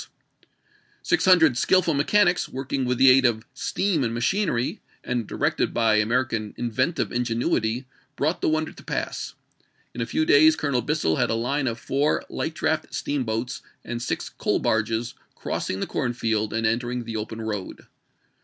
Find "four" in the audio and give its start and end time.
11.77-12.23